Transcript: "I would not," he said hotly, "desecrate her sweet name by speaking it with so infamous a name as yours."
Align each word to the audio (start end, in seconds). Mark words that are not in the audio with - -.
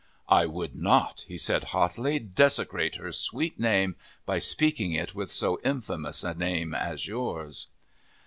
"I 0.29 0.47
would 0.47 0.73
not," 0.75 1.25
he 1.27 1.37
said 1.37 1.65
hotly, 1.75 2.17
"desecrate 2.17 2.95
her 2.95 3.11
sweet 3.11 3.59
name 3.59 3.95
by 4.25 4.39
speaking 4.39 4.93
it 4.93 5.13
with 5.13 5.31
so 5.31 5.59
infamous 5.63 6.23
a 6.23 6.33
name 6.33 6.73
as 6.73 7.05
yours." 7.05 7.67